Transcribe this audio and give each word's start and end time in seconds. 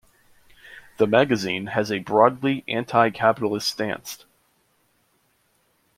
The 0.97 1.05
magazine 1.05 1.67
has 1.67 1.91
a 1.91 1.99
broadly 1.99 2.63
anti-capitalist 2.67 3.69
stance. 3.69 4.25